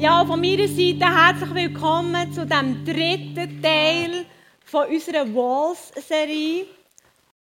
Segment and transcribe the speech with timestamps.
[0.00, 4.24] Ja, von meiner Seite herzlich willkommen zu dem dritten Teil
[4.64, 6.64] von unserer Walls-Serie.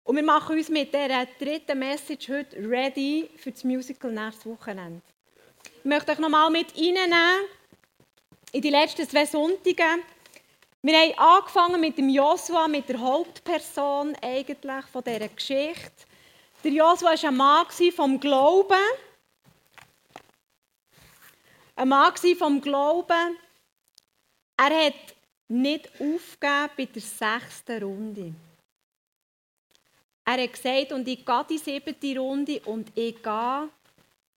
[0.04, 5.02] Und wir machen uns mit dieser dritten Message heute ready für das Musical nächstes Wochenende.
[5.80, 7.44] Ich möchte euch nochmal mit reinnehmen
[8.52, 10.00] in die letzten zwei Sonntage.
[10.80, 16.06] Wir haben angefangen mit dem Joshua, mit der Hauptperson eigentlich von dieser Geschichte.
[16.64, 18.80] Der Joshua war ein Mann vom Glauben
[21.76, 23.36] ein Mann vom Glauben.
[24.56, 25.14] Er hat
[25.48, 28.32] nicht aufgegeben bei der sechsten Runde.
[30.24, 33.68] Er hat gesagt, und ich gehe die siebte Runde und ich gehe,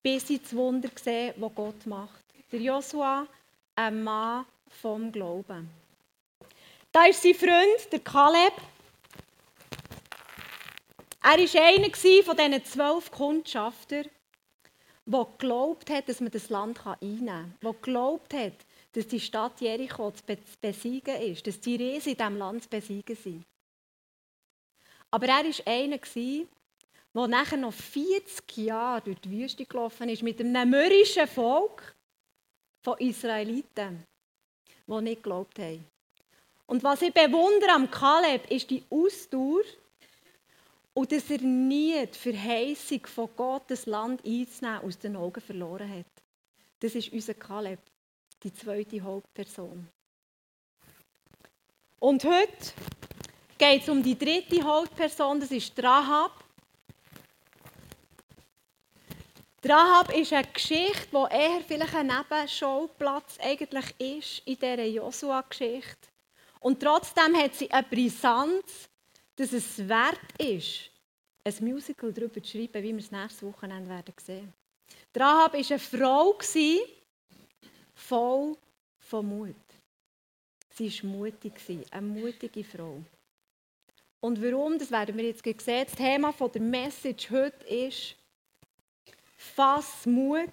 [0.04, 2.24] bis ich das Wunder sehe, das Gott macht.
[2.52, 3.26] Der Joshua,
[3.76, 4.46] ein Mann
[4.82, 5.70] vom Glauben.
[6.92, 8.54] Da ist sein Freund, der Kaleb.
[11.24, 14.10] Er war einer von diesen zwölf Kundschaftern
[15.12, 18.54] der geglaubt hat, dass man das Land einnehmen kann, der geglaubt hat,
[18.94, 20.24] dass die Stadt Jericho zu
[20.62, 23.44] besiegen ist, dass die Riesen in diesem Land zu besiegen sind.
[25.12, 30.40] Aber er war einer, der nachher noch 40 Jahre durch die Wüste gelaufen ist mit
[30.40, 31.96] einem mürrischen Volk
[32.84, 34.06] von Israeliten,
[34.88, 35.86] die nicht geglaubt haben.
[36.68, 39.64] Und was ich bewundere am Kaleb, ist die Ausdauer
[40.94, 45.90] und dass er nie die Verheißung von Gott, das Land einzunehmen, aus den Augen verloren
[45.90, 46.24] hat.
[46.80, 47.80] Das ist unser Kaleb,
[48.44, 49.88] die zweite Hauptperson.
[52.00, 52.74] Und heute
[53.58, 56.44] geht es um die dritte Hauptperson, das ist Rahab.
[59.64, 66.08] Rahab ist eine Geschichte, die eher vielleicht ein Nebenschauplatz eigentlich ist in dieser Josua-Geschichte.
[66.62, 68.89] Und trotzdem hat sie eine Brisanz,
[69.40, 70.92] dass es wert ist,
[71.46, 74.54] ein Musical darüber zu schreiben, wie wir es nächstes Wochenende werden sehen.
[75.16, 76.38] Rahab war eine Frau,
[77.96, 78.58] voll
[79.00, 79.56] von Mut.
[80.76, 81.54] Sie war mutig,
[81.92, 83.02] eine mutige Frau.
[84.20, 85.86] Und warum, das werden wir jetzt sehen.
[85.86, 88.16] Das Thema der Message heute ist,
[89.38, 90.50] fass Mut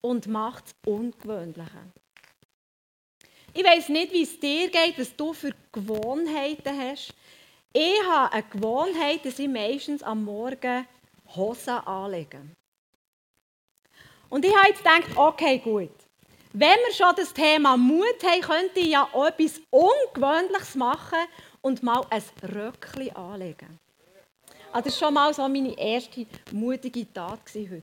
[0.00, 1.92] und mach das Ungewöhnliche.
[3.52, 7.14] Ich weiß nicht, wie es dir geht, was du für Gewohnheiten hast.
[7.78, 10.86] Ich habe eine Gewohnheit, dass ich meistens am Morgen
[11.36, 12.40] Hosen anlege.
[14.30, 15.90] Und ich habe jetzt gedacht, okay, gut.
[16.54, 21.18] Wenn wir schon das Thema Mut haben, könnte ich ja etwas Ungewöhnliches machen
[21.60, 23.78] und mal ein Röckchen anlegen.
[24.72, 27.82] Also das war schon mal so meine erste mutige Tat heute.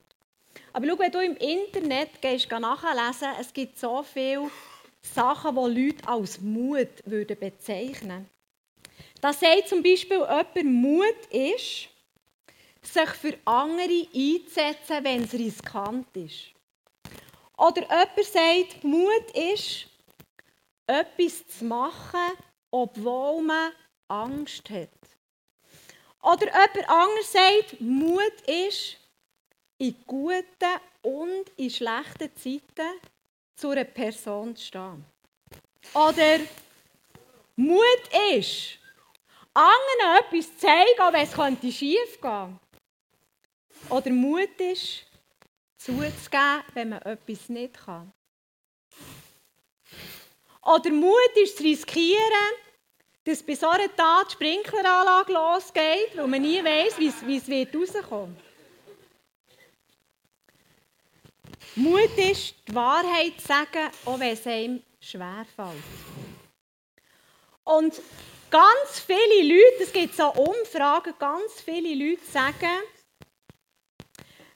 [0.74, 4.50] Aber schau, wenn du im Internet gehst, nachlesen, es gibt so viele
[5.04, 8.33] Sachen, die Leute als Mut bezeichnen würden.
[9.24, 11.88] Da sagt zum Beispiel jemand, Mut ist,
[12.82, 16.52] sich für andere einzusetzen, wenn es riskant ist.
[17.58, 19.88] Oder jemand sagt, Mut ist,
[20.86, 22.34] etwas zu machen,
[22.70, 23.72] obwohl man
[24.10, 24.90] Angst hat.
[26.22, 28.98] Oder jemand anderes sagt, Mut ist,
[29.78, 33.00] in guten und in schlechten Zeiten
[33.56, 35.06] zu einer Person zu stehen.
[35.94, 36.40] Oder
[37.56, 38.80] Mut ist,
[39.54, 42.60] anderen etwas zeigen, auch wenn es könnte schief gehen
[43.90, 45.06] Oder Mut ist,
[45.78, 48.12] zuzugeben, wenn man etwas nicht kann.
[50.64, 52.54] Oder Mut ist zu riskieren,
[53.26, 58.38] dass bei so einer Tat die Sprinkleranlage losgeht, weil man nie weiß, wie es, rauskommen
[61.76, 65.84] Mut ist, die Wahrheit zu sagen, auch wenn es einem schwerfällt.
[67.64, 68.00] Und
[68.54, 72.84] Ganz viele Leute, es gibt so Umfragen, ganz viele Leute sagen,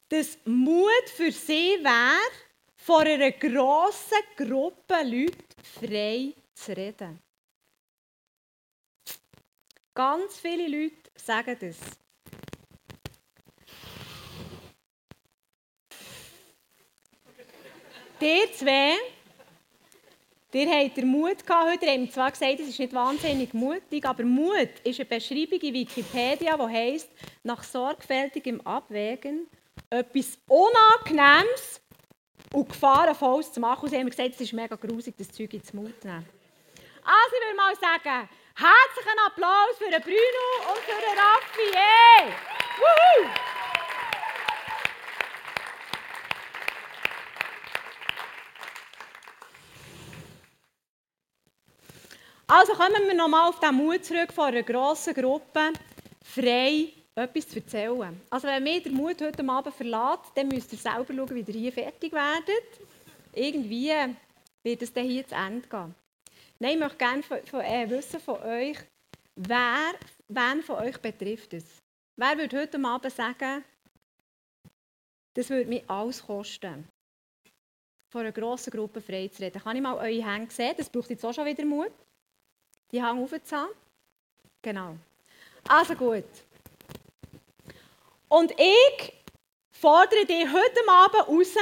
[0.07, 2.31] dass Mut für sie wäre,
[2.75, 5.43] vor einer grossen Gruppe Leute
[5.79, 7.19] frei zu reden.
[9.95, 11.77] Ganz viele Leute sagen das.
[18.21, 18.95] Die zwei
[20.53, 21.85] Ihr habt den Mut gehabt heute.
[21.85, 25.73] Ihr habt zwar gesagt, es ist nicht wahnsinnig mutig, aber Mut ist eine Beschreibung in
[25.73, 27.09] Wikipedia, die heisst,
[27.43, 29.47] nach sorgfältigem Abwägen
[29.89, 31.81] etwas Unangenehmes
[32.53, 33.83] und gefahrenvolles zu machen.
[33.83, 36.25] Und sie haben gesagt, es ist mega grusig, das Zeug ins Mut zu nehmen.
[37.03, 41.71] Also, ich will mal sagen, herzlichen Applaus für den Bruno und für den Raffi.
[41.73, 43.56] Yeah.
[52.49, 55.73] Also kommen wir nochmal auf den Mut zurück von einer grossen Gruppe,
[56.23, 58.21] frei etwas zu erzählen.
[58.29, 61.59] Also wenn mir der Mut heute Abend verlässt, dann müsst ihr selber schauen, wie ihr
[61.59, 62.79] hier fertig werdet.
[63.33, 63.91] irgendwie
[64.63, 65.93] wird es dann hier zu Ende gehen.
[66.59, 68.77] Nein, ich möchte gerne von, von, äh, wissen von euch,
[69.35, 69.93] wer,
[70.29, 71.65] wen von euch betrifft es?
[72.15, 73.63] Wer würde heute Abend sagen,
[75.33, 76.87] das würde mich alles kosten,
[78.09, 79.61] vor einer grossen Gruppe frei zu reden?
[79.61, 80.75] Kann ich mal eure Hände sehen?
[80.77, 81.91] Das braucht jetzt auch schon wieder Mut.
[82.91, 83.73] Die Hänge aufzuhaben.
[84.61, 84.95] Genau.
[85.67, 86.25] Also gut.
[88.29, 89.13] Und ich
[89.71, 91.55] fordere dich heute Abend raus,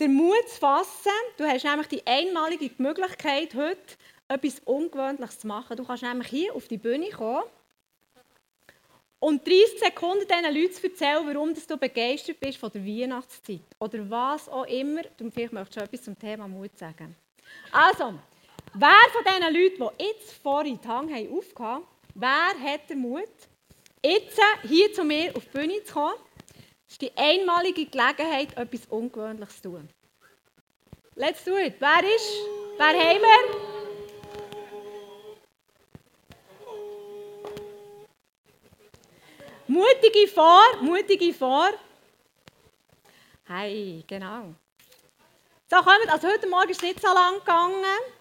[0.00, 1.12] den Mut zu fassen.
[1.36, 3.96] Du hast nämlich die einmalige Möglichkeit, heute
[4.28, 5.76] etwas Ungewöhnliches zu machen.
[5.76, 7.44] Du kannst nämlich hier auf die Bühne kommen
[9.18, 13.60] und 30 Sekunden diesen Leuten erzählen, warum du begeistert bist von der Weihnachtszeit.
[13.78, 15.02] Oder was auch immer.
[15.16, 17.16] Vielleicht möchtest du etwas zum Thema Mut sagen.
[17.72, 18.14] Also,
[18.78, 21.42] wer von diesen Leuten, die jetzt vorhin die Hang haben
[22.14, 23.28] wer hat den Mut,
[24.04, 26.14] jetzt hier zu mir auf die Bühne zu kommen?
[26.86, 29.88] Das ist die einmalige Gelegenheit, etwas Ungewöhnliches zu tun.
[31.14, 31.74] Let's do it.
[31.78, 32.32] Wer ist?
[32.76, 33.76] Wer haben wir?
[39.66, 41.70] Mutige vor, mutige vor.
[43.46, 44.54] Hey, genau.
[45.68, 48.15] So, kommen Also heute Morgen ist es nicht so lang gegangen.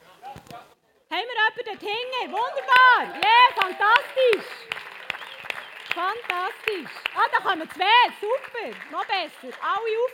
[1.16, 2.32] Haben wir jemanden dort hinten?
[2.34, 3.16] Wunderbar!
[3.16, 4.48] Ja, yeah, fantastisch!
[5.94, 6.92] Fantastisch!
[7.16, 8.76] Ah, da kommen zwei, super!
[8.92, 9.58] Noch besser.
[9.62, 10.12] Alle rauf.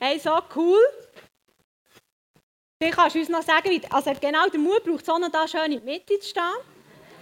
[0.00, 0.80] Hey, so cool.
[2.80, 5.78] Dann kannst du uns noch sagen, also genau der Mut braucht, sondern da schön in
[5.78, 6.56] die Mitte zu stehen,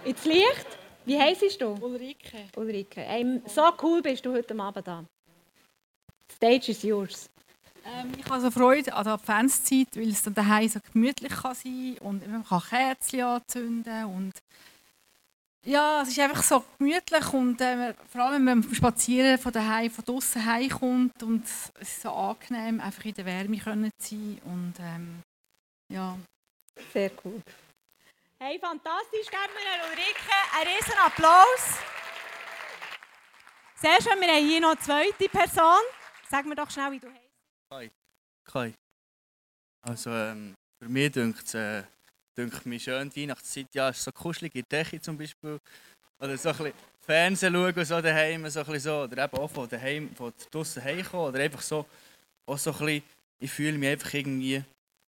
[0.05, 0.67] ins Licht.
[1.05, 1.75] Wie heisst du?
[1.79, 2.49] Ulrike.
[2.55, 3.01] Ulrike.
[3.01, 5.05] Hey, so cool bist du heute Abend da.
[6.31, 7.29] Stage is yours.
[7.87, 11.55] Ähm, ich habe so Freude an der Adventszeit, weil es dann daheim so gemütlich kann
[11.55, 14.33] sein und man kann Kerzen anzünden und
[15.63, 19.91] ja, es ist einfach so gemütlich und äh, vor allem, wenn man spazieren von daheim,
[19.91, 24.41] von draußen heimkommt und es ist so angenehm, einfach in der Wärme können zu sein
[24.45, 25.23] und ähm,
[25.89, 26.17] ja.
[26.93, 27.41] Sehr cool.
[28.39, 31.79] Hey, fantastisch, geben wir Ulrike einen riesen Applaus.
[33.75, 35.81] Sehr schön, wir haben hier noch eine zweite Person.
[36.29, 37.26] Sag mir doch schnell, wie du heißt.
[37.69, 37.91] Kai.
[38.45, 38.73] Kai.
[39.81, 41.83] Also ähm, für mich dünkt es äh,
[42.37, 45.59] dünkt schön, die Weihnachtszeit, ja, so kuschelig in Decke zum Beispiel.
[46.19, 49.03] Oder so ein bisschen Fernsehen schauen, so daheim, so ein so.
[49.03, 51.27] Oder eben auch von daheim, von draussen heimkommen.
[51.27, 51.85] Oder einfach so,
[52.45, 53.03] auch so ein bisschen,
[53.39, 54.63] ich fühle mich einfach irgendwie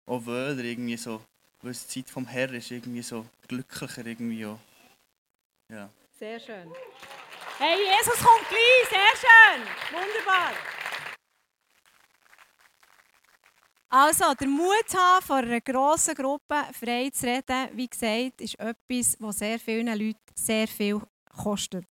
[0.06, 1.22] auch wohler, irgendwie so
[1.62, 4.58] weil die Zeit vom Herrn ist irgendwie so glücklicher irgendwie auch.
[5.72, 5.88] Ja.
[6.18, 6.72] Sehr schön.
[7.58, 9.62] Hey, Jesus kommt gleich, sehr schön.
[9.90, 10.52] Wunderbar.
[13.90, 19.16] Also, der Mut haben, vor einer grossen Gruppe frei zu reden, wie gesagt, ist etwas,
[19.18, 21.00] was sehr vielen Leuten sehr viel
[21.34, 21.86] kostet.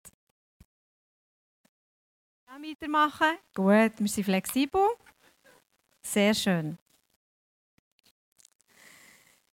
[2.63, 3.39] Weitermachen.
[3.55, 4.81] Gut, wir sind flexibel.
[6.03, 6.79] Sehr schön.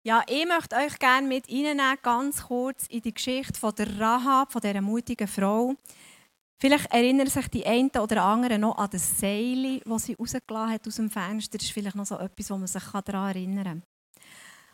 [0.02, 4.52] Ja, ich möchte euch gerne mit Ihnen ganz kurz in die Geschichte von der Rahab,
[4.52, 5.74] von dieser mutigen Frau.
[6.60, 10.86] Vielleicht erinnern sich die einen oder anderen noch an das Seil, das sie rausgelassen hat
[10.86, 11.56] aus dem Fenster.
[11.56, 13.82] Das ist vielleicht noch so etwas, wo man sich daran erinnern kann.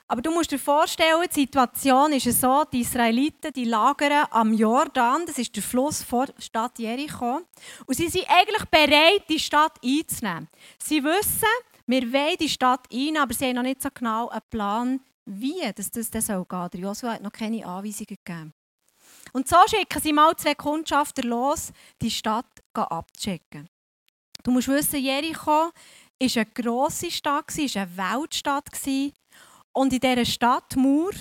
[0.08, 5.26] Aber du musst dir vorstellen, die Situation ist so, die Israeliten die lagern am Jordan,
[5.26, 7.40] das ist der Fluss vor der Stadt Jericho,
[7.86, 10.48] und sie sind eigentlich bereit, die Stadt einzunehmen.
[10.82, 11.48] Sie wissen,
[11.86, 15.60] wir wollen die Stadt ein, aber sie haben noch nicht so genau einen Plan, wie
[15.74, 16.69] das, das, das soll gehen.
[16.72, 18.52] Der Joshua hat noch keine Anweisungen gegeben.
[19.36, 23.69] Und so schicken sie mal zwei Kundschafter los, die Stadt abzuchecken.
[24.43, 25.72] Du musst wissen, Jericho war
[26.19, 28.70] eine grosse Stadt, war eine Weltstadt.
[29.74, 31.12] Und in dieser Stadtmauer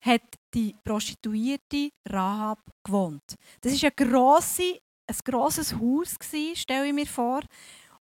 [0.00, 0.22] hat
[0.54, 3.34] die Prostituierte Rahab gewohnt.
[3.62, 6.14] Das war ein, ein grosses Haus,
[6.54, 7.40] stelle ich mir vor.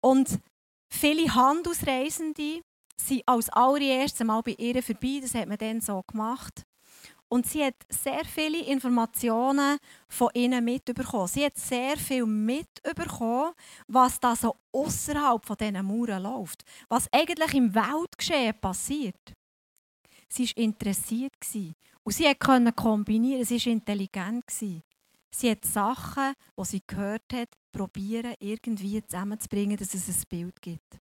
[0.00, 0.38] Und
[0.88, 2.62] viele Handelsreisende
[2.96, 5.18] sind als allererstes mal bei ihr vorbei.
[5.20, 6.62] Das hat man dann so gemacht.
[7.28, 11.28] Und sie hat sehr viele Informationen von ihnen mitbekommen.
[11.28, 13.52] Sie hat sehr viel mitbekommen,
[13.86, 16.64] was da so außerhalb von diesen Mauern läuft.
[16.88, 19.34] Was eigentlich im Weltgeschehen passiert.
[20.28, 21.34] Sie war interessiert.
[22.02, 23.44] Und sie konnte kombinieren.
[23.44, 24.44] Sie war intelligent.
[24.50, 30.98] Sie hat Sachen, die sie gehört hat, probieren, irgendwie zusammenzubringen, dass es ein Bild gibt.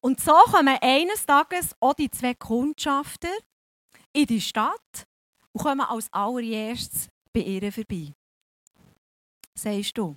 [0.00, 3.32] Und so kommen eines Tages auch die zwei Kundschafter
[4.12, 5.06] in die Stadt
[5.52, 8.12] und kommen als allererstes bei ihr vorbei.
[9.54, 10.16] Sagst du?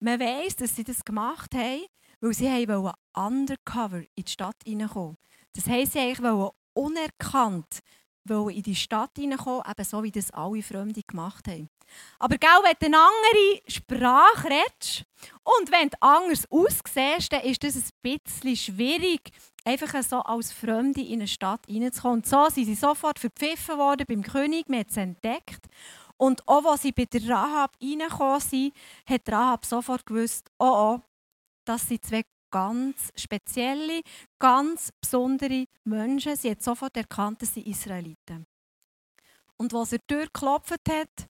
[0.00, 1.86] Man weiss, dass sie das gemacht haben,
[2.20, 5.16] weil sie wollten undercover in die Stadt hineinkommen.
[5.54, 7.80] Das heisst, sie wollten unerkannt
[8.28, 11.68] in die Stadt hineinkommen, eben so wie das alle Fremde gemacht haben.
[12.18, 15.04] Aber gell, wenn du eine andere Sprache redest
[15.42, 19.30] und wenn du anders aussiehst, dann ist das ein bisschen schwierig,
[19.64, 22.18] einfach so als Fremde in eine Stadt hineinzukommen.
[22.18, 25.66] Und so sind sie sofort verpfiffen worden beim König, man hat es entdeckt.
[26.16, 28.74] Und auch als sie bei der Rahab reingekommen sind,
[29.06, 31.00] hat Rahab sofort gewusst, oh, oh
[31.64, 34.02] das sind zwei ganz spezielle,
[34.38, 36.36] ganz besondere Menschen.
[36.36, 38.46] Sie hat sofort erkannt, dass sie Israeliten.
[39.56, 41.28] Und als er die Tür geklopft hat,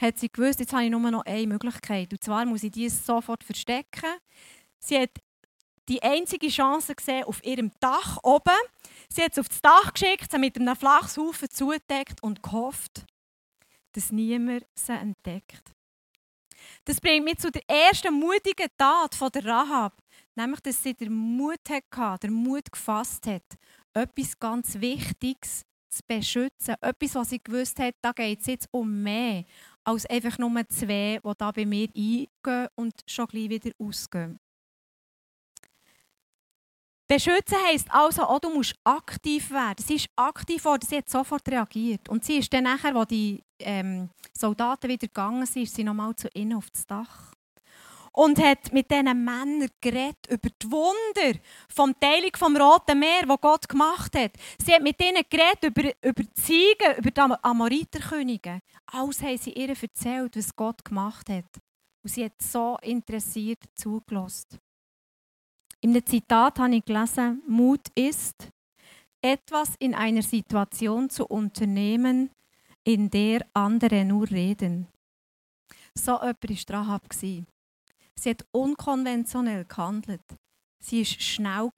[0.00, 2.12] hat sie gewusst, jetzt habe ich nur noch eine Möglichkeit.
[2.12, 4.18] Und zwar muss ich diese sofort verstecken.
[4.80, 5.10] Sie hat
[5.88, 8.56] die einzige Chance gesehen auf ihrem Dach oben.
[9.08, 13.04] Sie hat es auf das Dach geschickt, sie mit einem Flachshaufen zugedeckt und gehofft,
[13.92, 15.72] dass niemand sie entdeckt.
[16.84, 20.00] Das bringt mich zu der ersten mutigen Tat von der Rahab,
[20.36, 23.44] nämlich, dass sie den Mut hatte, den Mut gefasst hat,
[23.94, 26.74] etwas ganz Wichtiges zu beschützen.
[26.80, 29.44] Etwas, was sie gewusst hat, da geht es jetzt um mehr
[29.84, 34.38] als einfach nur zwei, die da bei mir eingehen und schon gleich wieder ausgehen.
[37.08, 39.84] Beschützen heisst also auch, du musst aktiv werden.
[39.84, 42.08] Sie ist aktiv geworden, sie hat sofort reagiert.
[42.08, 46.16] Und sie ist dann nachher, als die ähm, Soldaten wieder gegangen sind, ist sie nochmal
[46.16, 47.34] zu ihnen auf das Dach.
[48.14, 51.38] Und hat mit diesen Männern geredet über die Wunder
[51.68, 54.32] vom Teilung vom Roten Meer, das Gott gemacht hat.
[54.62, 58.60] Sie hat mit ihnen geredet über, über die Ziegen, über die Amoriterkönige.
[58.86, 61.46] Alles haben sie ihr erzählt, was Gott gemacht hat.
[62.04, 64.58] Und sie hat so interessiert zugelassen.
[65.80, 68.48] In einem Zitat habe ich gelesen, Mut ist,
[69.22, 72.30] etwas in einer Situation zu unternehmen,
[72.84, 74.88] in der andere nur reden.
[75.94, 77.02] So jemand war Rahab.
[78.18, 80.22] Sie hat unkonventionell gehandelt.
[80.82, 81.70] Sie war schnell.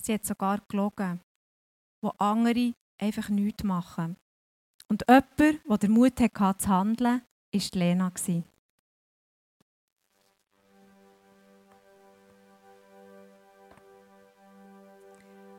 [0.00, 1.20] Sie hat sogar gelogen,
[2.02, 4.16] wo andere einfach nichts machen.
[4.88, 7.22] Und jemand, der den Mut hatte, zu handeln,
[7.52, 8.12] war Lena.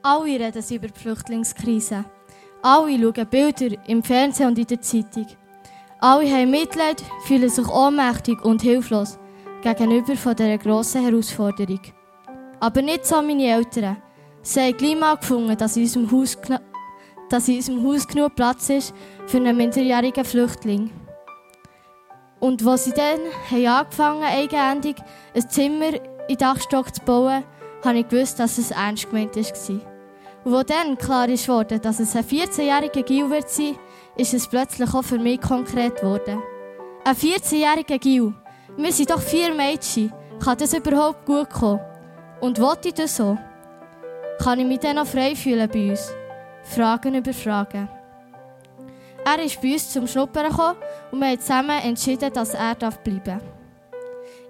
[0.01, 2.05] Alle reden über die Flüchtlingskrise.
[2.61, 5.27] Alle schauen Bilder im Fernsehen und in der Zeitung.
[5.99, 9.19] Alle haben Mitleid, fühlen sich ohnmächtig und hilflos
[9.61, 11.81] gegenüber dieser grossen Herausforderung.
[12.59, 13.97] Aber nicht so meine Eltern.
[14.41, 16.37] Sie haben gleich mal gefunden, dass in unserem Haus,
[17.29, 18.93] dass in unserem Haus genug Platz ist
[19.27, 20.91] für einen minderjährigen Flüchtling.
[22.39, 23.19] Und als sie dann
[23.51, 24.95] haben angefangen eigenhändig
[25.33, 25.91] ein Zimmer
[26.27, 27.43] in Dachstock zu bauen,
[27.83, 29.79] habe ich gewusst, dass es ernst gemeint war.
[30.45, 33.75] Und als dann klar wurde, dass es ein 14-jähriger Gil wird sein,
[34.15, 36.41] ist es plötzlich auch für mich konkret geworden.
[37.03, 38.33] Ein 14-jähriger Gil.
[38.77, 40.11] Wir sind doch vier Mädchen.
[40.43, 41.81] Kann das überhaupt gut kommen?
[42.39, 43.37] Und wollte ich das so?
[44.41, 46.11] Kann ich mich dann noch frei fühlen bei uns?
[46.63, 47.89] Fragen über Fragen.
[49.25, 50.77] Er ist bei uns zum Schnuppern gekommen
[51.11, 53.43] und wir haben zusammen entschieden, dass er bleiben darf.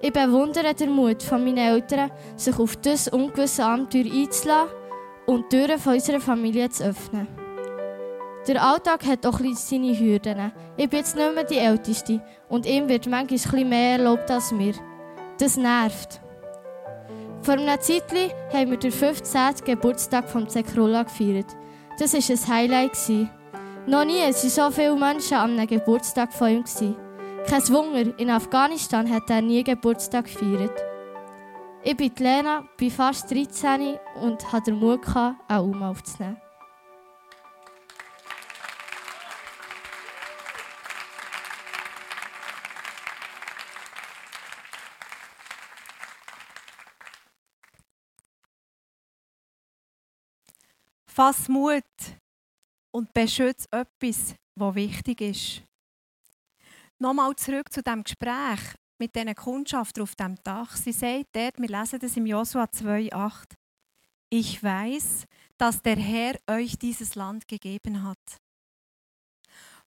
[0.01, 4.69] Ich bewundere den Mut von meinen Eltern, sich auf das ungewisse Abenteuer einzulassen
[5.25, 7.38] und die Türen unserer Familie zu öffnen.
[8.47, 10.51] Der Alltag hat auch seine Hürden.
[10.77, 14.73] Ich bin jetzt nicht mehr die Älteste und ihm wird manchmal mehr erlaubt als mir.
[15.37, 16.21] Das nervt.
[17.41, 18.03] Vor einer Zeit
[18.53, 19.41] haben wir den 15.
[19.65, 21.47] Geburtstag von Zekrola gefeiert.
[21.97, 22.97] Das war ein Highlight.
[23.87, 26.63] Noch nie waren so viele Menschen an einem Geburtstag von ihm.
[27.49, 30.77] Kein Wunder, in Afghanistan hat er nie Geburtstag gefeiert.
[31.83, 36.37] Ich bin Lena, bin fast 13 und hatte den Mut, einen Raum aufzunehmen.
[51.19, 51.83] Fass Mut
[52.95, 55.63] und beschütze etwas, was wichtig ist.
[56.97, 58.61] Nochmal zurück zu dem Gespräch
[58.97, 60.77] mit diesen Kundschafter auf dem Dach.
[60.77, 63.49] Sie sagt dort, wir lesen das im Josua 2,8.
[64.29, 65.25] Ich weiß,
[65.57, 68.39] dass der Herr euch dieses Land gegeben hat.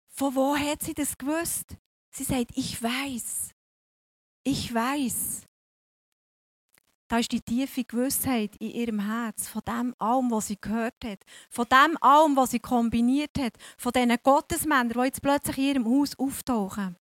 [0.08, 1.78] Von wo hat sie das gewusst?
[2.14, 3.52] Sie sagt, ich weiß.
[4.44, 5.46] Ich weiß.
[7.12, 11.22] Da ist die tiefe Gewissheit in ihrem Herz von dem allem, was sie gehört hat,
[11.50, 15.84] von dem allem, was sie kombiniert hat, von diesen Gottesmännern, die jetzt plötzlich in ihrem
[15.84, 16.96] Haus auftauchen.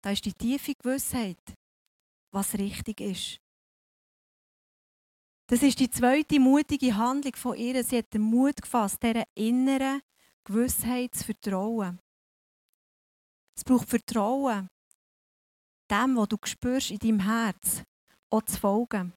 [0.00, 1.38] Da ist die tiefe Gewissheit,
[2.32, 3.40] was richtig ist.
[5.46, 7.84] Das ist die zweite mutige Handlung von ihr.
[7.84, 10.02] Sie hat den Mut gefasst, dieser inneren
[10.42, 12.00] Gewissheit zu vertrauen.
[13.56, 14.68] Es braucht Vertrauen,
[15.88, 17.84] dem, was du spürst in deinem Herz,
[18.32, 19.12] auch zu folgen.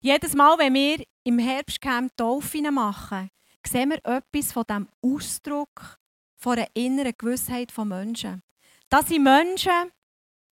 [0.00, 3.30] Jedes Mal, wenn wir im Herbstcamp Taufen machen,
[3.66, 5.98] sehen wir etwas von dem Ausdruck
[6.36, 8.42] von einer inneren Gewissheit von Menschen.
[8.88, 9.90] Das sind Menschen,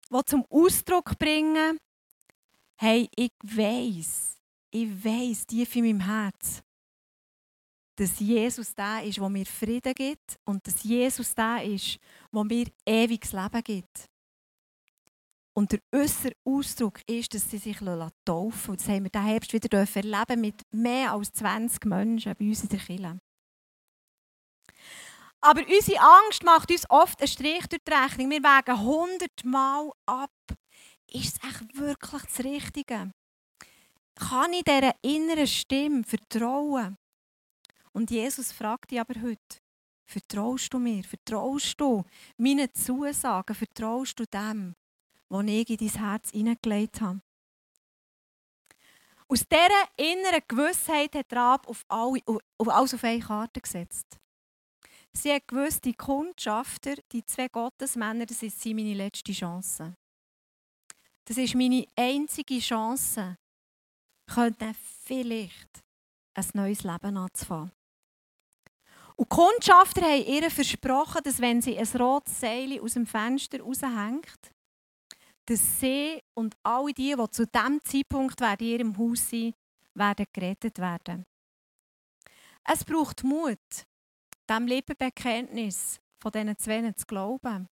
[0.09, 1.79] die zum Ausdruck bringen,
[2.75, 4.35] hey, ich weiß,
[4.71, 6.61] ich weiß tief in meinem Herz,
[7.95, 11.97] dass Jesus da ist, der mir Frieden gibt und dass Jesus da ist,
[12.33, 14.09] der mir ewiges Leben gibt.
[15.57, 19.53] Und der äußere Ausdruck ist, dass sie sich taufen Und das haben wir diesen Herbst
[19.53, 23.19] wieder erleben mit mehr als 20 Menschen bei uns in der Kirche.
[25.41, 28.29] Aber unsere Angst macht uns oft einen Strich durch die Rechnung.
[28.29, 30.29] Wir wägen hundertmal ab.
[31.11, 33.11] Ist es echt wirklich das Richtige?
[34.13, 36.97] Kann ich dieser inneren Stimme vertrauen?
[37.93, 39.57] Und Jesus fragt dich aber heute,
[40.05, 41.03] vertraust du mir?
[41.03, 42.03] Vertraust du
[42.37, 43.55] meinen Zusagen?
[43.55, 44.75] Vertraust du dem,
[45.29, 47.21] was ich in dein Herz hineingelegt habe?
[49.29, 52.21] Aus dieser inneren Gewissheit hat Rab auf, alle,
[52.57, 54.17] auf alles auf eine Karte gesetzt.
[55.11, 59.95] Sie hat gewusst, die Kundschafter, die zwei Gottesmänner, das ist meine letzte Chance.
[61.25, 63.37] Das ist meine einzige Chance,
[64.27, 65.83] könnte vielleicht
[66.35, 67.71] ein neues Leben anzufangen.
[69.15, 73.59] Und die Kundschafter haben ihr versprochen, dass wenn sie ein rotes Seil aus dem Fenster
[73.59, 74.53] raushängt,
[75.47, 79.55] dass sie und alle die, die zu diesem Zeitpunkt in ihrem Haus sind,
[79.93, 81.25] werden gerettet werden.
[82.63, 83.57] Es braucht Mut,
[84.49, 87.67] dem Lippenbekenntnis von diesen zwei zu glauben.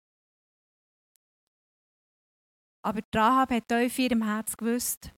[2.82, 5.10] Aber Rahab hat tief in ihrem Herz gewusst,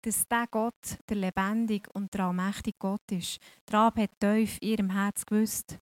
[0.00, 3.38] dass der Gott der lebendige und der allmächtige Gott ist.
[3.70, 5.78] Rahab hat tief in ihrem Herz gewusst,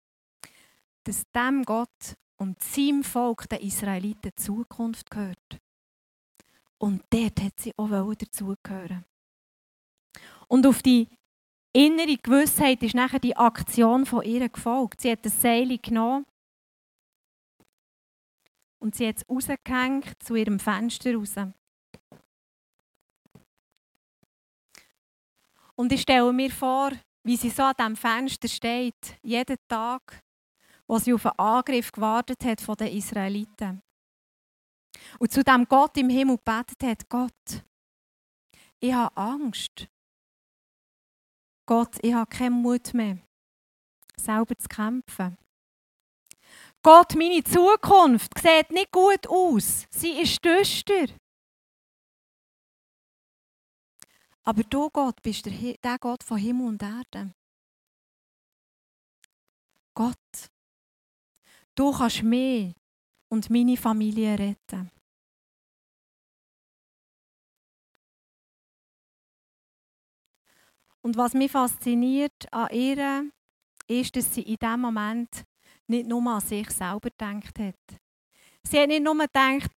[1.04, 5.60] dass dem Gott und seinem Volk, den Israeliten, Zukunft gehört.
[6.78, 9.04] Und dort hat sie auch dazugehören.
[10.46, 11.08] Und auf die
[11.72, 15.00] innere Gewissheit ist nachher die Aktion von ihr gefolgt.
[15.00, 16.24] Sie hat das Seil genommen
[18.80, 21.34] und sie hat es rausgehängt zu ihrem Fenster raus.
[25.74, 30.24] Und ich stelle mir vor, wie sie so an diesem Fenster steht, jeden Tag,
[30.86, 33.82] wo sie auf einen Angriff gewartet hat von den Israeliten.
[35.18, 37.64] Und zu dem Gott im Himmel betet hat, Gott,
[38.80, 39.88] ich habe Angst.
[41.66, 43.18] Gott, ich habe keinen Mut mehr,
[44.16, 45.36] selber zu kämpfen.
[46.82, 49.86] Gott, meine Zukunft sieht nicht gut aus.
[49.90, 51.08] Sie ist düster.
[54.44, 57.34] Aber du, Gott, bist der, der Gott von Himmel und Erde.
[59.92, 60.16] Gott,
[61.74, 62.74] du kannst mich
[63.28, 64.90] und meine Familie retten.
[71.08, 73.30] Und was mich fasziniert an ihr,
[73.86, 75.42] ist, dass sie in diesem Moment
[75.86, 77.98] nicht nur an sich selber gedacht hat.
[78.62, 79.72] Sie hat nicht nur gedacht,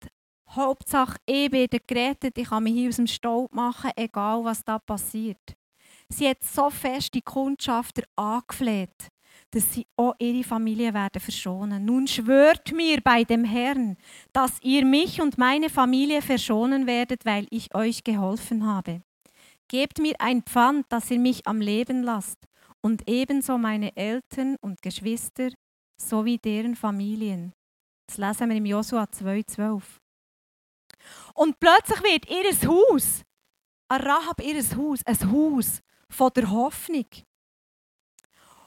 [0.49, 4.79] Hauptsache, ich werde gerettet, ich kann mich hier aus dem Staub machen, egal was da
[4.79, 5.55] passiert.
[6.07, 9.09] Sie hat so fest die Kundschafter angefleht,
[9.51, 11.85] dass sie auch ihre Familie werden verschonen.
[11.85, 13.97] Nun schwört mir bei dem Herrn,
[14.33, 19.03] dass ihr mich und meine Familie verschonen werdet, weil ich euch geholfen habe.
[19.69, 22.39] Gebt mir ein Pfand, dass ihr mich am Leben lasst,
[22.81, 25.49] und ebenso meine Eltern und Geschwister
[26.01, 27.53] sowie deren Familien.
[28.07, 29.83] Das lesen wir im Josua 2,12.
[31.35, 33.23] Und plötzlich wird ihr Haus,
[33.91, 37.05] Rahab ihr Haus, ein Haus von der Hoffnung.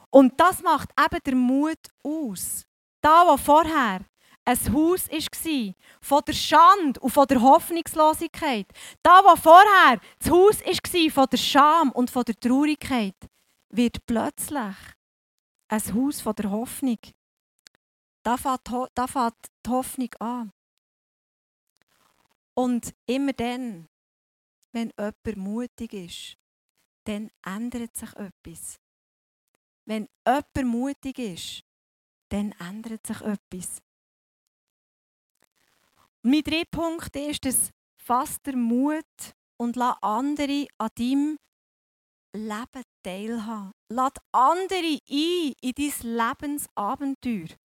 [0.09, 2.65] Und das macht eben der Mut aus.
[3.01, 4.05] Da, wo vorher
[4.45, 8.67] ein Haus war von der Schande und von der Hoffnungslosigkeit.
[9.01, 13.15] Da, wo vorher das Haus war von der Scham und von der Traurigkeit,
[13.69, 14.75] wird plötzlich
[15.69, 16.99] ein Haus von der Hoffnung.
[18.23, 20.51] Da fängt, da fängt die Hoffnung an.
[22.53, 23.87] Und immer dann,
[24.71, 26.37] wenn jemand mutig ist,
[27.05, 28.79] dann ändert sich etwas.
[29.85, 31.63] Wenn jemand mutig ist,
[32.29, 33.81] dann ändert sich etwas.
[36.25, 39.03] Mein dritter Punkt ist, dass fass der Mut
[39.57, 41.37] und lass andere an deinem
[42.33, 43.71] Leben teilhaben.
[43.89, 47.57] Lass andere ein in dein Lebensabenteuer.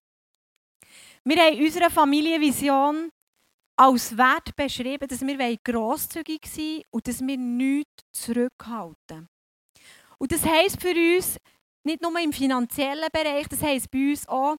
[1.24, 3.10] Wir haben in unserer Familienvision
[3.76, 9.28] als Wert beschrieben, dass wir grosszügig sein und dass wir nichts zurückhalten.
[10.18, 11.36] Und das heisst für uns,
[11.84, 14.56] nicht nur im finanziellen Bereich, das heisst bei uns auch,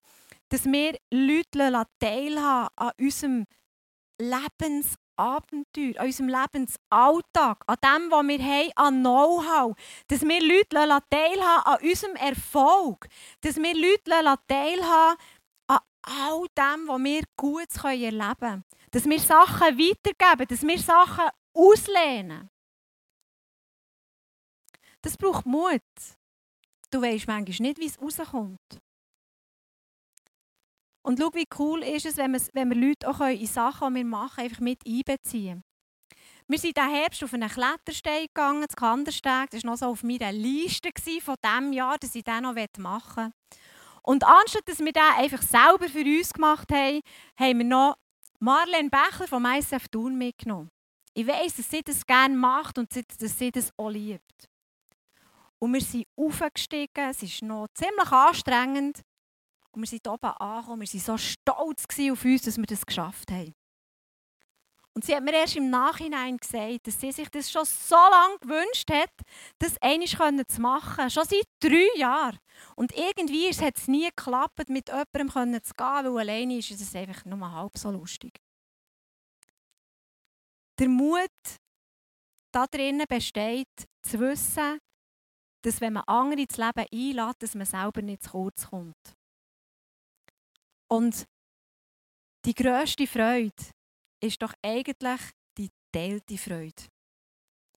[0.47, 3.45] dass wir Leute teilhaben an unserem
[4.19, 4.97] Lebensabenteuer.
[5.19, 9.75] Abenteuer, an unserem Lebensalltag, an dem, was wir haben, an Know-how,
[10.07, 13.09] dass wir Leute teilhaben an unserem Erfolg,
[13.41, 15.17] dass wir Leute teilhaben
[15.67, 18.63] an all dem, was wir gut erleben können.
[18.91, 22.49] Dass wir Sachen weitergeben, dass wir Sachen auslehnen.
[25.01, 25.81] Das braucht Mut.
[26.91, 28.81] Du weißt manchmal nicht, wie es rauskommt.
[31.09, 34.01] Und schau, wie cool ist es, wenn wir, wenn wir Leute auch in Sachen, die
[34.01, 35.63] wir machen, einfach mit einbeziehen.
[36.47, 39.49] Wir sind diesen Herbst auf einen Klettersteig gegangen, das Kandersteg.
[39.49, 43.23] Das war noch so auf meiner Liste von diesem Jahr, dass ich den noch machen
[43.23, 43.31] möchte.
[44.03, 47.01] Und anstatt dass wir den einfach selber für uns gemacht haben,
[47.39, 47.95] haben wir noch
[48.37, 50.69] Marlene Becher vom ISF Thun mitgenommen.
[51.15, 54.47] Ich weiss, dass sie das gerne macht und dass sie das auch liebt.
[55.57, 59.01] Und wir sind aufgestiegen, es ist noch ziemlich anstrengend.
[59.71, 63.31] Und wir sind oben angekommen, wir waren so stolz auf uns, dass wir das geschafft
[63.31, 63.53] haben.
[64.93, 68.39] Und sie hat mir erst im Nachhinein gesagt, dass sie sich das schon so lange
[68.39, 69.11] gewünscht hat,
[69.59, 71.09] das einmal zu machen.
[71.09, 72.39] Schon seit drei Jahren.
[72.75, 77.23] Und irgendwie hat es nie geklappt, mit jemandem zu gehen, weil alleine ist es einfach
[77.23, 78.41] nur halb so lustig.
[80.79, 81.29] Der Mut
[82.51, 83.67] da drinnen besteht,
[84.01, 84.79] zu wissen,
[85.61, 89.18] dass wenn man andere ins Leben einlädt, dass man selber nicht zu kurz kommt.
[90.91, 91.25] Und
[92.45, 93.53] die grösste Freude
[94.21, 95.21] ist doch eigentlich
[95.57, 96.83] die geteilte Freude.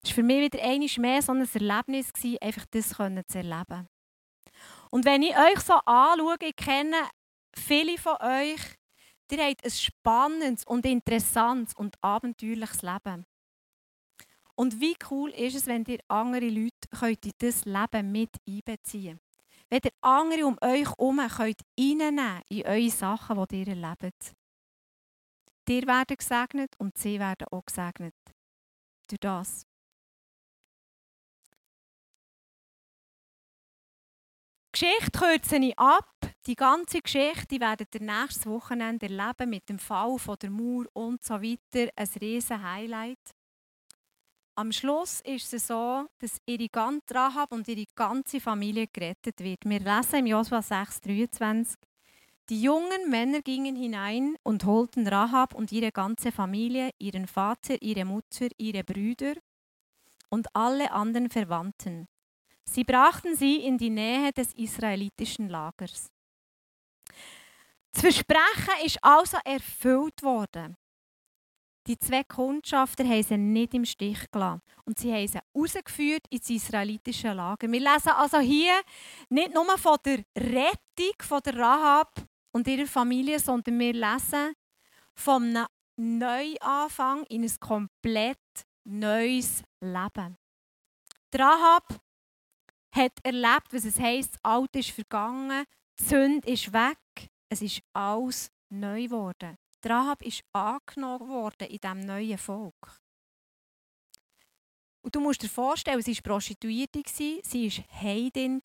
[0.02, 3.86] Es war für mich wieder einmal mehr so ein Erlebnis, einfach das zu erleben.
[4.90, 6.96] Und wenn ich euch so anschaue, ich kenne
[7.56, 8.60] viele von euch,
[9.30, 13.24] ihr habt ein spannendes und interessantes und abenteuerliches Leben.
[14.54, 19.31] Und wie cool ist es, wenn ihr andere Leute in das Leben mit einbeziehen könnt.
[19.72, 24.34] Ihr andere um euch herum könnt reinnehmen in eure Sachen, die ihr erlebt.
[25.66, 28.14] Ihr werdet gesegnet und sie werden auch gesegnet.
[29.08, 29.66] Durch das.
[34.74, 36.10] Die Geschichte kürze ich ab.
[36.46, 41.24] Die ganze Geschichte werdet ihr nächstes Wochenende erleben mit dem Fall von der Mauer und
[41.24, 41.90] so weiter.
[41.96, 43.34] Ein riesen Highlight.
[44.54, 49.64] Am Schluss ist es so, dass ihre ganze Rahab und ihre ganze Familie gerettet wird.
[49.64, 51.74] Wir lesen im Josua 6,23.
[52.50, 58.04] Die jungen Männer gingen hinein und holten Rahab und ihre ganze Familie, ihren Vater, ihre
[58.04, 59.34] Mutter, ihre Brüder
[60.28, 62.06] und alle anderen Verwandten.
[62.64, 66.10] Sie brachten sie in die Nähe des israelitischen Lagers.
[67.92, 70.76] Das Versprechen ist also erfüllt worden.
[71.88, 74.62] Die zwei Kundschafter haben sie nicht im Stich gelassen.
[74.84, 77.70] Und sie haben sie rausgeführt ins israelitische Lager.
[77.70, 78.80] Wir lesen also hier
[79.28, 82.14] nicht nur von der Rettung von der Rahab
[82.52, 84.54] und ihrer Familie, sondern wir lesen
[85.14, 85.66] von einem
[85.96, 88.38] Neuanfang in ein komplett
[88.84, 90.36] neues Leben.
[91.32, 92.00] Die Rahab
[92.92, 95.64] hat erlebt, was es heisst, das Alte ist vergangen,
[95.98, 96.98] die Sünde ist weg,
[97.48, 99.56] es ist alles neu geworden.
[99.86, 103.00] Rahab ist angenommen worden in diesem neuen Volk.
[105.02, 108.62] Und du musst dir vorstellen, sie war Prostituierte, sie war Heidin.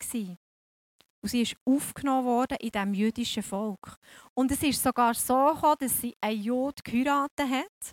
[1.20, 3.98] Und sie ist aufgenommen worden in diesem jüdischen Volk.
[4.34, 7.92] Und es ist sogar so gekommen, dass sie einen Jod geheiratet hat.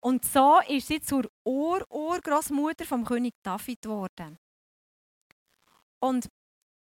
[0.00, 4.38] Und so ist sie zur Ur-Urgroßmutter vom König David geworden.
[6.00, 6.28] Und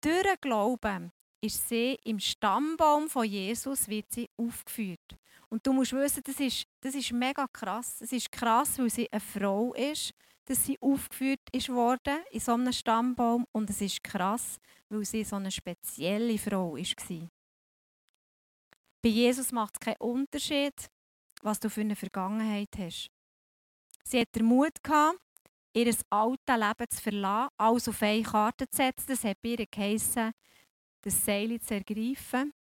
[0.02, 5.18] durch Glauben ist sie im Stammbaum von Jesus wird sie aufgeführt.
[5.50, 8.02] Und du musst wissen, das ist, das ist mega krass.
[8.02, 10.14] Es ist krass, weil sie eine Frau ist,
[10.46, 13.46] dass sie aufgeführt ist worden in so einem Stammbaum.
[13.52, 14.58] Und es ist krass,
[14.90, 17.30] weil sie so eine spezielle Frau war.
[19.02, 20.74] Bei Jesus macht es keinen Unterschied,
[21.42, 23.12] was du für eine Vergangenheit hast.
[24.04, 25.20] Sie hat den Mut gehabt,
[25.74, 29.06] ihr altes Leben zu verlassen, alles auf eine Karte zu setzen.
[29.08, 30.32] Das hat bei ihr geheissen,
[31.02, 32.54] das Seil zu ergreifen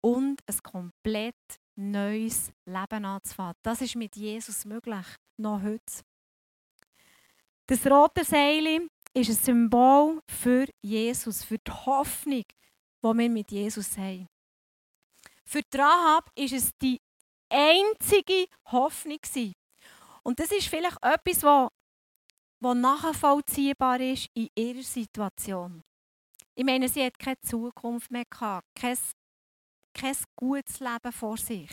[0.00, 1.34] und ein komplett
[1.78, 3.54] neues Leben anzufangen.
[3.62, 6.02] Das ist mit Jesus möglich, noch heute.
[7.66, 12.44] Das rote Seil ist ein Symbol für Jesus, für die Hoffnung,
[13.02, 14.28] die wir mit Jesus haben.
[15.44, 17.00] Für die Rahab ist es die
[17.48, 19.20] einzige Hoffnung.
[20.22, 21.70] Und das ist vielleicht etwas, was,
[22.60, 25.82] was nachvollziehbar ist in ihrer Situation.
[26.54, 28.98] Ich meine, sie hat keine Zukunft mehr gehabt, kein
[29.94, 31.70] kein gutes Leben vor sich.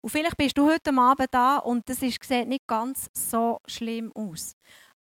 [0.00, 4.12] Und vielleicht bist du heute Abend da und das ist, sieht nicht ganz so schlimm
[4.14, 4.54] aus.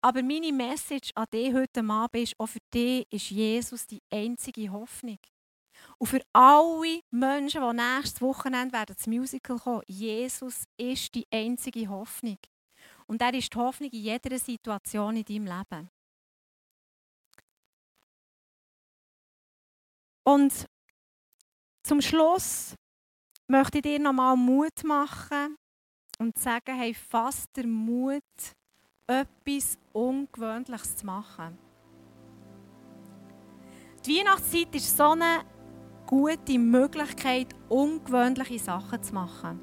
[0.02, 4.70] Aber meine Message an dich heute Abend ist, auch für dich ist Jesus die einzige
[4.70, 5.18] Hoffnung.
[5.98, 11.88] Und für alle Menschen, die nächstes Wochenende werden das Musical kommen, Jesus ist die einzige
[11.88, 12.38] Hoffnung.
[13.06, 15.90] Und er ist die Hoffnung in jeder Situation in deinem Leben.
[20.24, 20.66] Und
[21.86, 22.74] zum Schluss
[23.46, 25.56] möchte ich dir nochmal Mut machen
[26.18, 28.22] und sagen, hey, fass der Mut,
[29.06, 31.56] etwas Ungewöhnliches zu machen.
[34.04, 35.44] Die Weihnachtszeit ist so eine
[36.06, 39.60] gute Möglichkeit, ungewöhnliche Sachen zu machen.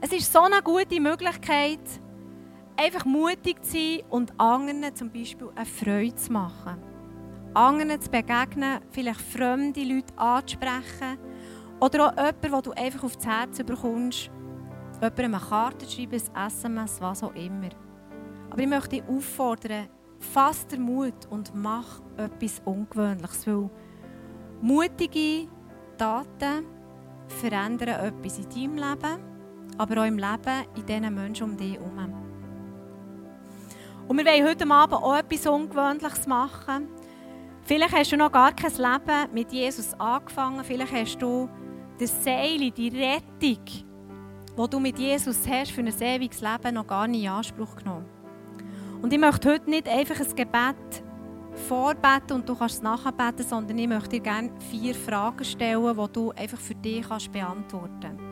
[0.00, 1.80] Es ist so eine gute Möglichkeit,
[2.76, 6.89] einfach mutig zu sein und anderen zum Beispiel eine Freude zu machen.
[7.54, 11.18] Anderen zu begegnen, vielleicht fremde Leute anzusprechen
[11.80, 14.30] oder auch jemanden, wo du einfach aufs Herz bekommst,
[14.94, 17.70] jemandem eine Karte schreiben, ein SMS, was auch immer.
[18.50, 23.70] Aber ich möchte dich auffordern, fass den Mut und mach etwas Ungewöhnliches, weil
[24.60, 25.48] mutige
[25.98, 26.66] Taten
[27.26, 29.20] verändern etwas in deinem Leben,
[29.78, 32.14] aber auch im Leben in diesen Menschen um dich herum.
[34.06, 36.88] Und wir wollen heute Abend auch etwas Ungewöhnliches machen.
[37.70, 40.64] Vielleicht hast du noch gar kein Leben mit Jesus angefangen.
[40.64, 41.48] Vielleicht hast du
[42.00, 47.06] das Seil, die Rettung, die du mit Jesus hast, für ein ewiges Leben noch gar
[47.06, 48.06] nicht in Anspruch genommen.
[49.00, 51.04] Und ich möchte heute nicht einfach ein Gebet
[51.68, 56.12] vorbeten und du kannst es nachbeten, sondern ich möchte dir gerne vier Fragen stellen, die
[56.12, 58.29] du einfach für dich kannst beantworten kannst.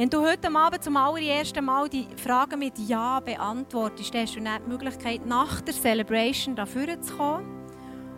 [0.00, 4.40] Wenn du heute Abend zum allerersten Mal die Fragen mit Ja beantwortest, dann hast du
[4.40, 7.68] die Möglichkeit, nach der Celebration dafür zu kommen.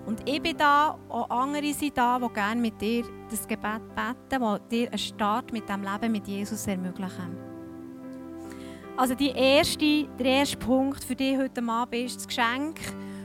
[0.07, 4.61] Und ich bin da, auch andere sind da, die gerne mit dir das Gebet beten,
[4.71, 7.37] die dir einen Start mit dem Leben mit Jesus ermöglichen.
[8.97, 12.79] Also die erste, der erste Punkt für dich heute Abend ist, das Geschenk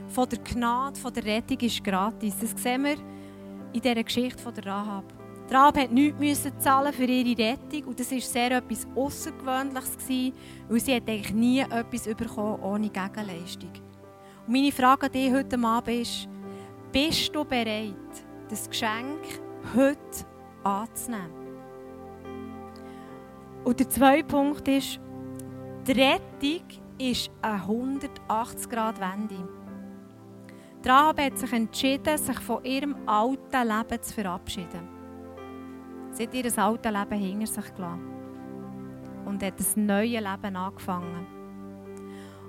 [0.08, 2.34] von der Gnade, von der Rettung ist gratis.
[2.40, 2.96] Das sehen wir
[3.72, 5.17] in dieser Geschichte von der Rahab.
[5.48, 9.96] Die Rahab musste nichts zahlen für ihre Rettung und das war sehr etwas Außergewöhnliches,
[10.68, 13.72] weil sie eigentlich nie etwas bekommen ohne Gegenleistung.
[14.46, 16.28] Und meine Frage an dich heute Abend ist,
[16.92, 17.94] bist du bereit,
[18.50, 19.40] das Geschenk
[19.74, 19.98] heute
[20.64, 21.32] anzunehmen?
[23.64, 25.00] Und der zweite Punkt ist,
[25.86, 26.64] die Rettung
[26.98, 29.48] ist eine 180-Grad-Wende.
[30.84, 34.97] Die Rahab hat sich entschieden, sich von ihrem alten Leben zu verabschieden.
[36.10, 38.18] Sie hat ihr altes Leben hinter sich gelassen
[39.24, 41.26] und hat ein neues Leben angefangen.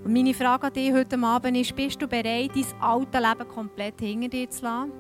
[0.04, 4.00] Und meine Frage an dich heute Abend ist, bist du bereit, dein altes Leben komplett
[4.00, 4.92] hinter dir zu lassen?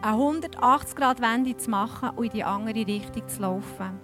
[0.00, 4.00] Eine 180-Grad-Wende zu machen und in die andere Richtung zu laufen?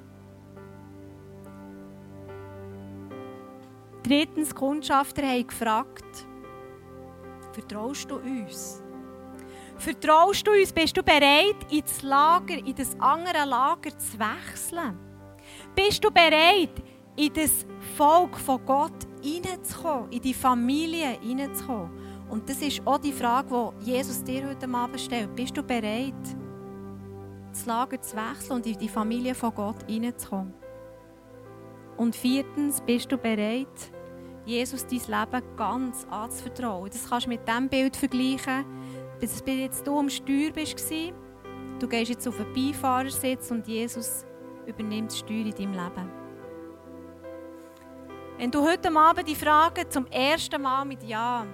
[4.03, 6.27] Drittens, Kundschafter haben gefragt,
[7.53, 8.84] vertraust du uns?
[9.76, 10.72] Vertraust du uns?
[10.72, 14.98] Bist du bereit, ins Lager, in das andere Lager zu wechseln?
[15.74, 16.82] Bist du bereit,
[17.16, 21.90] in das Volk von Gott hineinzukommen, in die Familie hineinzukommen?
[22.30, 25.34] Und das ist auch die Frage, die Jesus dir heute Abend stellt.
[25.34, 26.14] Bist du bereit,
[27.50, 30.54] das Lager zu wechseln und in die Familie von Gott hineinzukommen?
[31.96, 33.92] Und viertens, bist du bereit,
[34.44, 36.90] Jesus dein Leben ganz anzuvertrauen?
[36.90, 38.64] Das kannst du mit dem Bild vergleichen,
[39.20, 40.79] bis jetzt du am Steuer bist.
[41.79, 44.24] Du gehst jetzt auf den Beifahrersitz und Jesus
[44.66, 46.11] übernimmt die Steuer in deinem Leben.
[48.38, 51.46] Wenn du heute Abend die Frage zum ersten Mal mit Ja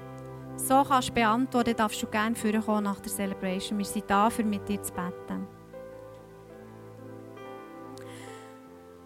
[0.57, 3.79] so kannst beantworten, darfst du gerne vorkommen nach der Celebration.
[3.79, 5.46] Wir sind da, um mit dir zu beten.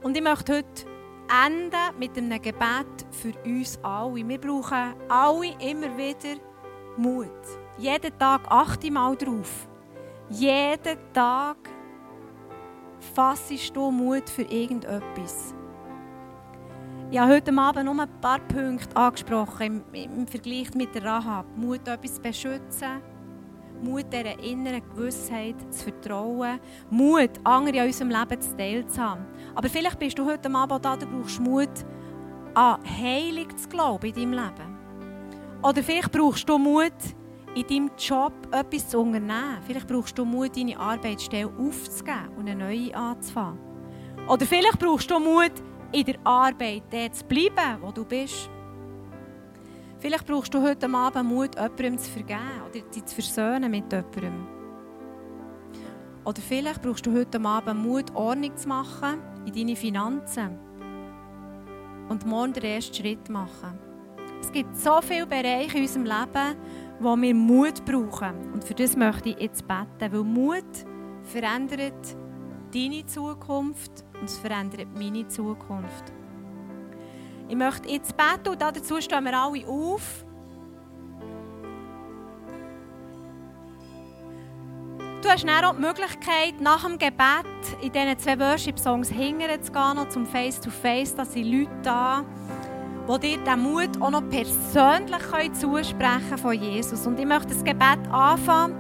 [0.03, 0.87] Und ich möchte heute
[1.47, 4.29] enden mit einem Gebet für uns alle.
[4.29, 6.40] Wir brauchen alle immer wieder
[6.97, 7.63] Mut.
[7.77, 9.69] Jeden Tag achte mal drauf.
[10.31, 11.57] Jeden Tag
[13.15, 15.53] fassest du Mut für irgendetwas.
[17.11, 21.47] Ich habe heute Abend nur ein paar Punkte angesprochen im, Vergleich mit der Rahab.
[21.57, 23.03] Mut, etwas zu beschützen.
[23.83, 26.61] Mut, dieser inneren Gewissheit zu vertrauen.
[26.91, 29.27] Mut, andere in unserem Leben zu teilen zu haben.
[29.55, 31.85] Aber vielleicht bist du heute Abend da, du brauchst Mut,
[32.55, 34.79] an Heilung zu glauben in deinem Leben.
[35.61, 36.93] Oder vielleicht brauchst du Mut,
[37.55, 39.59] in deinem Job etwas zu unternehmen.
[39.67, 43.59] Vielleicht brauchst du Mut, deine Arbeitsstelle aufzugeben und eine neue anzufangen.
[44.29, 45.53] Oder vielleicht brauchst du Mut,
[45.93, 48.51] in der Arbeit dort zu bleiben, wo du bist.
[49.99, 54.47] Vielleicht brauchst du heute Abend Mut, jemandem zu vergeben oder dich zu versöhnen mit jemandem.
[56.25, 60.59] Oder vielleicht brauchst du heute Abend Mut, Ordnung zu machen in deine Finanzen
[62.09, 63.79] und morgen den ersten Schritt machen.
[64.40, 66.57] Es gibt so viele Bereiche in unserem Leben,
[67.05, 68.53] wo wir Mut brauchen.
[68.53, 70.64] Und für das möchte ich jetzt beten, weil Mut
[71.23, 72.17] verändert
[72.73, 76.12] deine Zukunft und es verändert meine Zukunft.
[77.49, 80.25] Ich möchte jetzt beten und dazu stehen wir alle auf.
[85.23, 87.47] Du hast dann auch die Möglichkeit, nach dem Gebet
[87.81, 91.14] in diesen zwei Worship-Songs hingern zu gehen, noch zum Face-to-Face.
[91.14, 92.25] Da sind Leute da,
[93.09, 97.07] die dir diesen Mut auch noch persönlich zusprechen von Jesus.
[97.07, 98.77] Und ich möchte das Gebet anfangen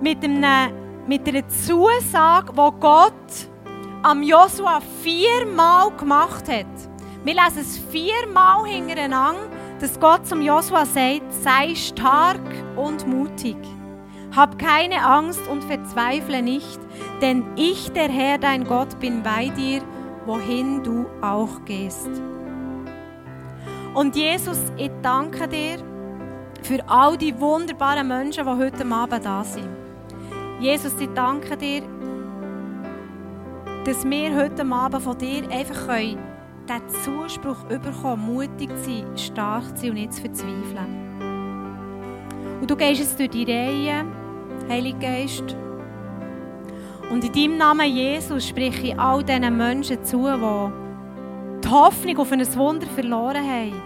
[0.00, 0.72] mit, einem,
[1.06, 3.12] mit einer Zusage, die Gott
[4.02, 6.66] am Josua viermal gemacht hat.
[7.24, 9.48] Wir lesen es viermal hintereinander,
[9.78, 12.40] dass Gott zum Josua sagt, sei stark
[12.76, 13.56] und mutig.
[14.34, 16.78] Hab keine Angst und verzweifle nicht,
[17.20, 19.82] denn ich, der Herr, dein Gott, bin bei dir,
[20.24, 22.08] wohin du auch gehst.
[23.94, 25.78] Und Jesus, ich danke dir
[26.62, 29.68] für all die wunderbaren Menschen, die heute Abend da sind.
[30.60, 31.82] Jesus, ich danke dir,
[33.84, 36.18] dass wir heute Abend von dir einfach können,
[36.68, 41.10] diesen Zuspruch bekommen, mutig zu sein, stark zu sein und nicht zu verzweifeln.
[42.60, 44.04] Und du gehst jetzt durch die Reihe,
[44.68, 45.56] Heiliger Geist.
[47.10, 50.89] Und in deinem Namen Jesus spreche ich all diesen Menschen zu, die
[51.64, 53.82] die Hoffnung auf ein Wunder verloren haben.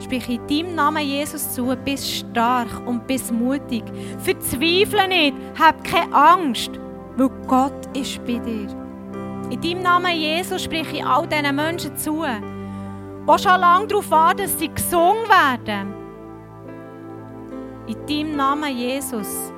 [0.00, 3.84] Spreche in deinem Namen Jesus zu, bist stark und bist mutig.
[4.18, 6.70] Verzweifle nicht, hab keine Angst,
[7.16, 8.68] weil Gott ist bei dir.
[9.50, 14.42] In deinem Namen Jesus spreche ich all diesen Menschen zu, die schon lange darauf warten,
[14.42, 15.94] dass sie gesungen werden.
[17.86, 19.52] In deinem Namen Jesus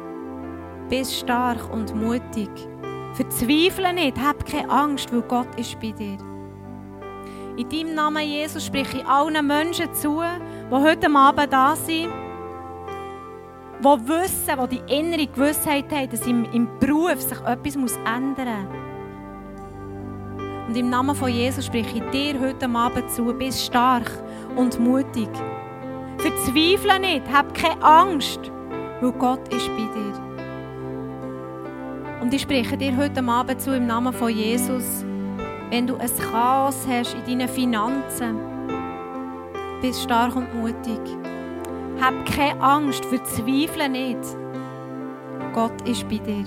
[0.90, 2.50] bist stark und mutig.
[3.14, 6.18] Verzweifle nicht, hab keine Angst, weil Gott ist bei dir.
[7.56, 10.20] In deinem Namen, Jesus, spreche ich allen Menschen zu,
[10.70, 12.10] die heute Abend da sind,
[13.80, 18.86] die wissen, die die innere Gewissheit haben, dass im, im Beruf sich etwas ändern muss.
[20.68, 24.10] Und im Namen von Jesus spreche ich dir heute Abend zu, bist stark
[24.54, 25.30] und mutig.
[26.18, 28.52] Verzweifle nicht, hab keine Angst,
[29.00, 30.12] weil Gott ist bei dir.
[32.20, 35.06] Und ich spreche dir heute Abend zu im Namen von Jesus,
[35.70, 38.38] wenn du ein Chaos hast in deinen Finanzen,
[39.80, 41.00] bist stark und mutig.
[42.00, 44.20] Hab keine Angst, verzweifle nicht.
[45.52, 46.44] Gott ist bei dir.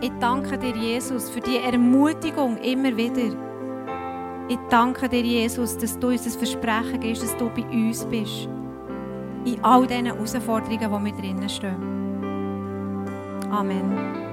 [0.00, 3.36] Ich danke dir, Jesus, für die Ermutigung immer wieder.
[4.48, 8.48] Ich danke dir, Jesus, dass du uns das Versprechen gibst, dass du bei uns bist.
[9.44, 11.98] In all diesen Herausforderungen, die wir drinnen stehen.
[13.50, 14.27] Amen.